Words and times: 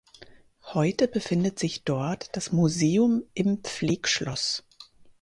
Heute 0.73 1.07
befindet 1.07 1.59
sich 1.59 1.83
dort 1.83 2.35
das 2.35 2.51
"Museum 2.51 3.21
im 3.35 3.63
Pflegschloss". 3.63 4.63